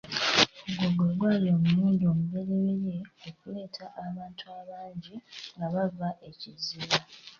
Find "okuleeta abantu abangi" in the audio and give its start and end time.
3.27-5.15